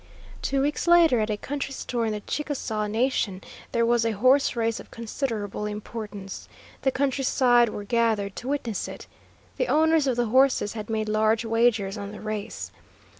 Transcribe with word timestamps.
Two 0.41 0.63
weeks 0.63 0.87
later, 0.87 1.19
at 1.19 1.29
a 1.29 1.37
country 1.37 1.73
store 1.75 2.07
in 2.07 2.11
the 2.11 2.21
Chickasaw 2.21 2.87
Nation, 2.87 3.39
there 3.71 3.85
was 3.85 4.03
a 4.03 4.13
horse 4.13 4.55
race 4.55 4.79
of 4.79 4.89
considerable 4.89 5.67
importance. 5.67 6.49
The 6.81 6.89
country 6.89 7.23
side 7.23 7.69
were 7.69 7.83
gathered 7.83 8.35
to 8.37 8.47
witness 8.47 8.87
it. 8.87 9.05
The 9.57 9.67
owners 9.67 10.07
of 10.07 10.15
the 10.15 10.25
horses 10.25 10.73
had 10.73 10.89
made 10.89 11.07
large 11.07 11.45
wagers 11.45 11.99
on 11.99 12.13
the 12.13 12.19
race. 12.19 12.71